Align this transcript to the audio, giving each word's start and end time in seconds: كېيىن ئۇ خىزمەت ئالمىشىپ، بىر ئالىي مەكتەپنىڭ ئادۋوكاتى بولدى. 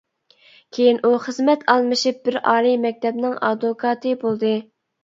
كېيىن 0.77 0.97
ئۇ 1.05 1.11
خىزمەت 1.27 1.67
ئالمىشىپ، 1.75 2.27
بىر 2.31 2.41
ئالىي 2.43 2.79
مەكتەپنىڭ 2.89 3.39
ئادۋوكاتى 3.51 4.21
بولدى. 4.27 4.61